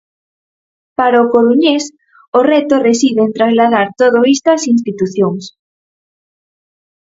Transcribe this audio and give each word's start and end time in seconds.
Para 0.97 1.23
o 1.25 1.29
coruñés, 1.33 1.83
o 2.37 2.39
reto 2.51 2.75
reside 2.89 3.21
en 3.27 3.31
trasladar 3.37 3.87
todo 4.01 4.17
isto 4.35 4.47
ás 4.55 4.63
institucións. 4.75 5.43